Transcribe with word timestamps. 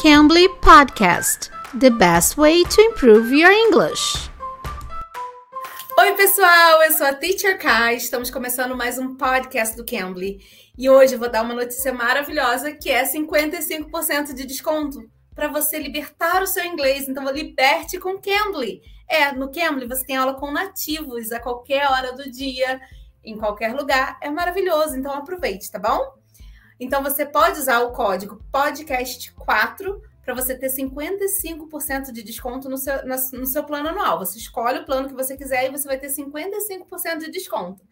Cambly 0.00 0.48
Podcast 0.60 1.50
The 1.74 1.90
best 1.90 2.38
way 2.38 2.62
to 2.62 2.80
improve 2.82 3.32
your 3.32 3.50
English. 3.50 4.30
Oi, 5.98 6.12
pessoal, 6.12 6.82
eu 6.84 6.92
sou 6.92 7.04
a 7.04 7.12
Teacher 7.12 7.58
Kai. 7.58 7.96
Estamos 7.96 8.30
começando 8.30 8.76
mais 8.76 8.96
um 8.96 9.16
podcast 9.16 9.76
do 9.76 9.84
Cambly. 9.84 10.38
E 10.78 10.88
hoje 10.88 11.14
eu 11.14 11.18
vou 11.18 11.28
dar 11.28 11.42
uma 11.42 11.52
notícia 11.52 11.92
maravilhosa 11.92 12.70
que 12.70 12.88
é 12.88 13.02
55% 13.02 14.34
de 14.34 14.46
desconto 14.46 15.00
para 15.34 15.48
você 15.48 15.80
libertar 15.80 16.44
o 16.44 16.46
seu 16.46 16.64
inglês. 16.64 17.08
Então, 17.08 17.28
liberte 17.32 17.98
com 17.98 18.20
Cambly. 18.20 18.80
É, 19.08 19.32
no 19.32 19.50
Cambly 19.50 19.88
você 19.88 20.06
tem 20.06 20.16
aula 20.16 20.34
com 20.34 20.52
nativos 20.52 21.32
a 21.32 21.40
qualquer 21.40 21.90
hora 21.90 22.12
do 22.12 22.30
dia, 22.30 22.80
em 23.24 23.36
qualquer 23.36 23.74
lugar. 23.74 24.16
É 24.22 24.30
maravilhoso, 24.30 24.96
então 24.96 25.12
aproveite, 25.12 25.68
tá 25.72 25.80
bom? 25.80 26.17
Então 26.80 27.02
você 27.02 27.26
pode 27.26 27.58
usar 27.58 27.80
o 27.80 27.92
código 27.92 28.42
podcast4 28.52 30.00
para 30.24 30.34
você 30.34 30.54
ter 30.54 30.68
55% 30.68 32.12
de 32.12 32.22
desconto 32.22 32.68
no 32.68 32.76
seu, 32.76 33.06
no 33.06 33.46
seu 33.46 33.64
plano 33.64 33.88
anual. 33.88 34.18
Você 34.18 34.38
escolhe 34.38 34.80
o 34.80 34.84
plano 34.84 35.08
que 35.08 35.14
você 35.14 35.36
quiser 35.36 35.66
e 35.66 35.70
você 35.70 35.88
vai 35.88 35.98
ter 35.98 36.08
55% 36.08 37.18
de 37.18 37.30
desconto. 37.30 37.82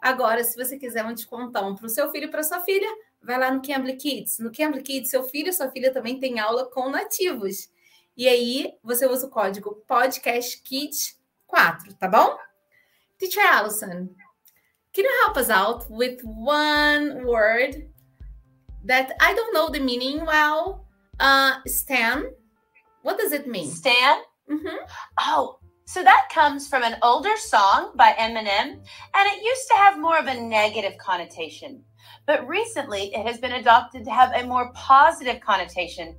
Agora, 0.00 0.44
se 0.44 0.56
você 0.56 0.78
quiser 0.78 1.04
um 1.04 1.14
descontão 1.14 1.74
para 1.74 1.86
o 1.86 1.88
seu 1.88 2.10
filho 2.10 2.26
e 2.26 2.30
para 2.30 2.42
sua 2.42 2.60
filha, 2.60 2.88
vai 3.22 3.38
lá 3.38 3.50
no 3.50 3.62
Cambly 3.62 3.96
Kids. 3.96 4.38
No 4.38 4.52
Cambly 4.52 4.82
Kids, 4.82 5.10
seu 5.10 5.24
filho 5.24 5.48
e 5.48 5.52
sua 5.52 5.70
filha 5.70 5.92
também 5.92 6.20
têm 6.20 6.38
aula 6.38 6.70
com 6.70 6.88
nativos. 6.88 7.68
E 8.16 8.28
aí, 8.28 8.72
você 8.82 9.06
usa 9.06 9.26
o 9.26 9.30
código 9.30 9.82
PodcastKids4, 9.88 11.96
tá 11.98 12.06
bom? 12.06 12.38
Teacher 13.18 13.44
Allison, 13.52 14.08
can 14.92 15.02
you 15.02 15.24
help 15.24 15.36
us 15.36 15.50
out 15.50 15.86
with 15.90 16.22
one 16.22 17.24
word 17.24 17.90
that 18.88 19.12
I 19.20 19.34
don't 19.34 19.54
know 19.54 19.68
the 19.68 19.80
meaning 19.80 20.26
well. 20.26 20.84
Uh, 21.20 21.56
Stan. 21.66 22.24
What 23.02 23.18
does 23.18 23.32
it 23.32 23.46
mean? 23.46 23.70
Stan? 23.70 24.18
Mm-hmm. 24.50 24.76
Oh, 25.20 25.58
so 25.86 26.02
that 26.02 26.28
comes 26.32 26.68
from 26.68 26.82
an 26.82 26.96
older 27.02 27.36
song 27.36 27.92
by 27.96 28.12
Eminem, 28.18 28.72
and 28.72 29.28
it 29.32 29.42
used 29.42 29.68
to 29.68 29.76
have 29.76 29.98
more 29.98 30.18
of 30.18 30.26
a 30.26 30.40
negative 30.40 30.98
connotation. 30.98 31.82
But 32.26 32.46
recently, 32.46 33.14
it 33.14 33.26
has 33.26 33.38
been 33.38 33.52
adopted 33.52 34.04
to 34.04 34.10
have 34.10 34.32
a 34.34 34.46
more 34.46 34.70
positive 34.74 35.40
connotation. 35.40 36.16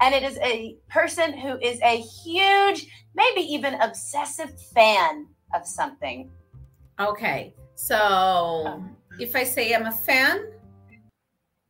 And 0.00 0.14
it 0.14 0.22
is 0.22 0.38
a 0.38 0.76
person 0.88 1.36
who 1.36 1.58
is 1.60 1.80
a 1.82 1.98
huge, 1.98 2.86
maybe 3.14 3.40
even 3.40 3.74
obsessive 3.74 4.52
fan 4.74 5.26
of 5.54 5.66
something. 5.66 6.30
Okay. 7.00 7.54
So 7.74 8.82
if 9.18 9.34
I 9.34 9.44
say 9.44 9.74
I'm 9.74 9.86
a 9.86 9.92
fan, 9.92 10.53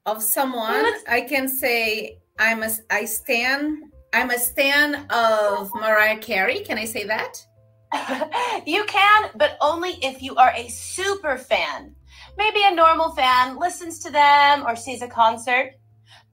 of 0.07 0.23
someone, 0.23 0.85
I 1.09 1.23
can 1.23 1.49
say 1.49 2.19
I'm 2.39 2.63
a 2.63 2.71
I 2.91 3.05
stand 3.05 3.85
I'm 4.13 4.31
a 4.31 4.39
stan 4.39 5.07
of 5.11 5.73
Mariah 5.75 6.19
Carey. 6.19 6.61
Can 6.61 6.79
I 6.79 6.85
say 6.85 7.05
that? 7.05 7.45
you 8.67 8.85
can, 8.85 9.31
but 9.35 9.57
only 9.61 9.99
if 10.03 10.23
you 10.23 10.37
are 10.37 10.53
a 10.55 10.69
super 10.69 11.37
fan. 11.37 11.95
Maybe 12.37 12.61
a 12.65 12.75
normal 12.75 13.11
fan 13.11 13.59
listens 13.59 13.99
to 14.01 14.11
them 14.11 14.65
or 14.67 14.77
sees 14.77 15.03
a 15.03 15.09
concert. 15.09 15.73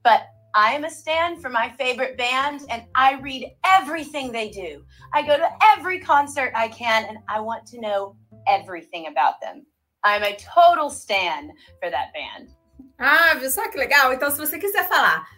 But 0.04 0.26
I 0.54 0.72
am 0.74 0.84
a 0.84 0.90
stan 0.90 1.40
for 1.40 1.48
my 1.48 1.70
favorite 1.70 2.18
band 2.18 2.62
and 2.68 2.84
I 2.94 3.18
read 3.20 3.50
everything 3.64 4.30
they 4.30 4.50
do. 4.50 4.84
I 5.14 5.22
go 5.22 5.36
to 5.36 5.48
every 5.76 5.98
concert 5.98 6.52
I 6.54 6.68
can 6.68 7.06
and 7.08 7.18
I 7.28 7.40
want 7.40 7.66
to 7.68 7.80
know 7.80 8.16
everything 8.46 9.06
about 9.06 9.40
them. 9.40 9.64
I'm 10.04 10.22
a 10.22 10.36
total 10.36 10.90
stan 10.90 11.50
for 11.80 11.90
that 11.90 12.12
band. 12.12 12.50
Ah, 12.98 13.34
viu 13.34 13.50
só 13.50 13.68
que 13.70 13.76
legal? 13.76 14.12
Então, 14.12 14.30
se 14.30 14.38
você 14.38 14.58
quiser 14.58 14.88
falar 14.88 15.28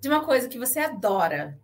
de 0.00 0.08
uma 0.08 0.24
coisa 0.24 0.48
que 0.48 0.58
você 0.58 0.80
adora, 0.80 1.58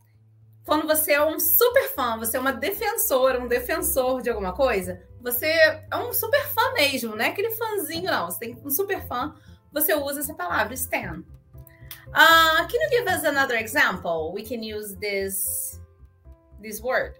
quando 0.64 0.86
você 0.86 1.12
é 1.12 1.24
um 1.24 1.38
super 1.38 1.88
fã, 1.90 2.16
você 2.18 2.36
é 2.36 2.40
uma 2.40 2.52
defensora, 2.52 3.40
um 3.40 3.48
defensor 3.48 4.22
de 4.22 4.30
alguma 4.30 4.52
coisa, 4.52 5.02
você 5.20 5.46
é 5.46 5.96
um 5.96 6.12
super 6.12 6.44
fã 6.48 6.72
mesmo, 6.74 7.14
não 7.14 7.24
é 7.24 7.28
aquele 7.28 7.50
fãzinho, 7.52 8.10
não. 8.10 8.30
Você 8.30 8.38
tem 8.38 8.58
um 8.64 8.70
super 8.70 9.06
fã, 9.06 9.34
você 9.72 9.94
usa 9.94 10.20
essa 10.20 10.34
palavra, 10.34 10.74
stan. 10.74 11.22
Uh, 12.08 12.66
can 12.68 12.78
you 12.78 12.90
give 12.90 13.08
us 13.08 13.24
another 13.24 13.56
example? 13.56 14.32
We 14.34 14.42
can 14.42 14.62
use 14.62 14.94
this 14.96 15.80
this 16.60 16.80
word. 16.80 17.14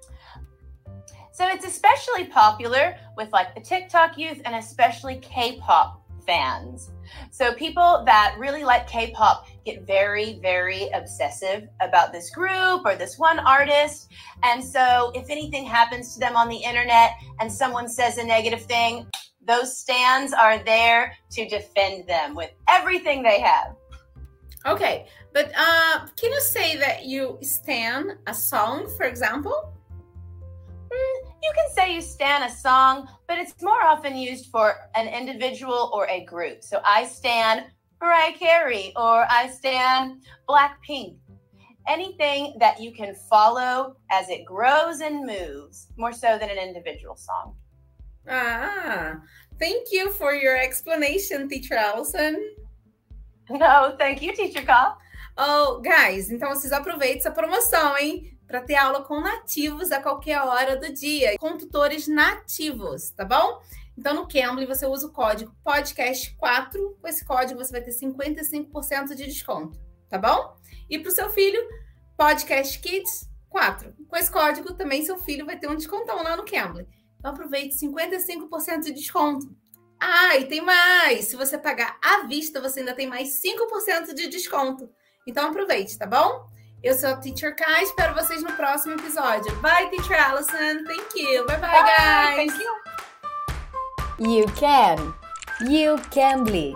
So 1.33 1.47
it's 1.49 1.65
especially 1.65 2.27
popular 2.27 2.97
with 3.17 3.33
like 3.33 3.55
the 3.55 3.61
TikTok 3.61 4.19
youth 4.19 4.41
and 4.45 4.55
especially 4.55 5.17
K-pop 5.17 6.03
fans. 6.27 6.91
So 7.31 7.55
people 7.55 8.03
that 8.07 8.37
really 8.39 8.65
like 8.65 8.87
K-pop 8.87 9.47
get 9.65 9.87
very, 9.87 10.39
very 10.41 10.89
obsessive 10.91 11.69
about 11.81 12.13
this 12.13 12.31
group 12.31 12.83
or 12.85 12.97
this 12.97 13.19
one 13.19 13.39
artist. 13.39 14.11
And 14.43 14.63
so 14.63 15.13
if 15.15 15.31
anything 15.31 15.65
happens 15.65 16.15
to 16.15 16.21
them 16.21 16.37
on 16.37 16.49
the 16.49 16.57
internet 16.57 17.13
and 17.41 17.53
someone 17.53 17.89
says 17.89 18.19
a 18.19 18.25
negative 18.25 18.63
thing, 18.63 19.07
those 19.47 19.77
stands 19.77 20.33
are 20.33 20.59
there 20.65 21.17
to 21.33 21.49
defend 21.49 22.07
them 22.07 22.35
with 22.35 22.51
everything 22.69 23.23
they 23.23 23.41
have. 23.41 23.75
Okay, 24.65 25.07
but 25.33 25.51
uh, 25.57 26.07
can 26.17 26.31
you 26.31 26.41
say 26.41 26.77
that 26.77 27.05
you 27.05 27.39
stand 27.43 28.13
a 28.29 28.35
song, 28.35 28.89
for 28.97 29.07
example? 29.07 29.75
You 31.53 31.63
can 31.67 31.75
say 31.75 31.95
you 31.95 32.01
stand 32.01 32.45
a 32.45 32.49
song, 32.49 33.09
but 33.29 33.37
it's 33.37 33.61
more 33.61 33.83
often 33.83 34.17
used 34.17 34.47
for 34.47 34.75
an 34.95 35.07
individual 35.07 35.91
or 35.93 36.09
a 36.09 36.25
group. 36.25 36.65
So 36.65 36.81
I 36.83 37.05
stand 37.05 37.67
Mariah 38.01 38.33
Carey 38.33 38.95
or 38.97 39.27
I 39.29 39.51
stand 39.51 40.23
Blackpink. 40.49 41.19
Anything 41.87 42.57
that 42.59 42.81
you 42.81 42.91
can 42.91 43.15
follow 43.29 43.97
as 44.11 44.31
it 44.31 44.47
grows 44.47 45.01
and 45.01 45.27
moves, 45.27 45.89
more 45.99 46.15
so 46.15 46.39
than 46.39 46.49
an 46.49 46.57
individual 46.57 47.17
song. 47.17 47.55
Ah, 48.27 49.17
thank 49.59 49.89
you 49.93 50.11
for 50.13 50.33
your 50.35 50.57
explanation, 50.57 51.51
Teacher 51.51 51.75
Allison. 51.75 52.55
No, 53.51 53.95
thank 53.99 54.23
you, 54.23 54.35
Teacher 54.35 54.63
Call. 54.63 54.97
Oh, 55.37 55.81
guys, 55.81 56.31
então 56.31 56.51
vocês 56.51 56.73
aproveitem 56.73 57.19
essa 57.19 57.31
promoção, 57.31 57.97
hein? 57.97 58.33
para 58.53 58.61
ter 58.61 58.75
aula 58.75 59.03
com 59.03 59.19
nativos 59.19 59.91
a 59.91 60.03
qualquer 60.03 60.39
hora 60.43 60.77
do 60.77 60.93
dia, 60.93 61.39
com 61.39 61.57
tutores 61.57 62.07
nativos, 62.07 63.09
tá 63.11 63.25
bom? 63.25 63.63
Então, 63.97 64.15
no 64.15 64.29
Cambly, 64.29 64.67
você 64.67 64.85
usa 64.85 65.07
o 65.07 65.11
código 65.11 65.57
podcast4. 65.67 66.97
Com 67.01 67.09
esse 67.09 67.25
código, 67.25 67.59
você 67.59 67.73
vai 67.73 67.81
ter 67.81 67.93
55% 67.93 69.15
de 69.15 69.25
desconto, 69.25 69.81
tá 70.11 70.19
bom? 70.19 70.55
E 70.91 70.99
para 70.99 71.09
o 71.09 71.13
seu 71.13 71.31
filho, 71.31 71.59
podcast 72.15 72.79
kids 72.79 73.27
4. 73.49 73.95
Com 74.07 74.17
esse 74.17 74.31
código, 74.31 74.75
também 74.75 75.03
seu 75.03 75.17
filho 75.17 75.47
vai 75.47 75.59
ter 75.59 75.69
um 75.69 75.77
descontão 75.77 76.23
lá 76.23 76.37
no 76.37 76.45
Cambly. 76.45 76.87
Então, 77.19 77.31
aproveite 77.31 77.75
55% 77.77 78.83
de 78.83 78.93
desconto. 78.93 79.51
Ah, 79.99 80.37
e 80.37 80.45
tem 80.45 80.61
mais! 80.61 81.27
Se 81.27 81.37
você 81.37 81.57
pagar 81.57 81.97
à 82.03 82.27
vista, 82.27 82.61
você 82.61 82.81
ainda 82.81 82.95
tem 82.95 83.07
mais 83.07 83.41
5% 83.41 84.13
de 84.13 84.29
desconto. 84.29 84.91
Então, 85.27 85.51
aproveite, 85.51 85.97
tá 85.97 86.07
bom? 86.07 86.51
Eu 86.83 86.95
sou 86.95 87.11
a 87.11 87.17
Teacher 87.17 87.55
Kai, 87.55 87.85
espero 87.85 88.13
vocês 88.13 88.43
no 88.43 88.53
próximo 88.55 88.95
episódio. 88.95 89.55
Bye, 89.61 89.89
Teacher 89.91 90.21
Allison. 90.21 90.85
Thank 90.85 91.17
you. 91.17 91.47
Bye, 91.47 91.59
bye, 91.59 91.71
bye 91.71 91.83
guys. 91.97 92.37
Thank 92.37 92.61
you. 92.61 92.83
You 94.19 94.47
can. 94.57 95.15
You 95.61 95.97
can 96.11 96.43
be. 96.43 96.75